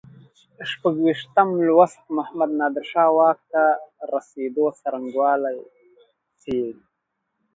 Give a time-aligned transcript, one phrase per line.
[0.69, 3.63] شپږویشتم لوست محمد نادر شاه واک ته
[4.11, 5.57] رسېدو څرنګوالی
[6.41, 6.81] څېړي.